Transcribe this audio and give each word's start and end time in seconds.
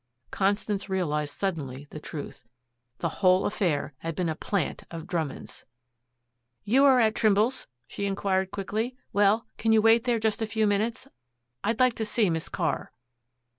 Constance 0.31 0.89
realized 0.89 1.35
suddenly 1.35 1.85
the 1.91 1.99
truth. 1.99 2.43
The 2.97 3.09
whole 3.21 3.45
affair 3.45 3.93
had 3.99 4.15
been 4.15 4.29
a 4.29 4.35
plant 4.35 4.83
of 4.89 5.05
Drummond's! 5.05 5.63
"You 6.63 6.85
are 6.85 6.99
at 6.99 7.13
Trimble's?" 7.13 7.67
she 7.85 8.07
inquired 8.07 8.49
quickly. 8.49 8.95
"Well, 9.13 9.45
can 9.59 9.71
you 9.71 9.79
wait 9.83 10.05
there 10.05 10.17
just 10.17 10.41
a 10.41 10.47
few 10.47 10.65
minutes? 10.65 11.07
I'd 11.63 11.79
like 11.79 11.93
to 11.97 12.05
see 12.05 12.31
Miss 12.31 12.49
Carr." 12.49 12.91